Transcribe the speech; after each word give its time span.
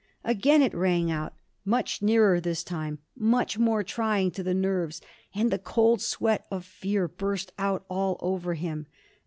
Again 0.23 0.63
it 0.63 0.73
rang 0.73 1.11
out 1.11 1.33
much 1.63 2.01
nearer 2.01 2.41
this 2.41 2.63
time 2.63 2.97
much 3.15 3.59
more 3.59 3.83
trying 3.83 4.31
to 4.31 4.41
the 4.41 4.55
nerves, 4.55 4.99
and 5.35 5.51
the 5.51 5.59
cold 5.59 6.01
sweat 6.01 6.47
of 6.49 6.65
fear 6.65 7.07
burst 7.07 7.51
out 7.59 7.85
all 7.87 8.17
over 8.19 8.55
him. 8.55 8.87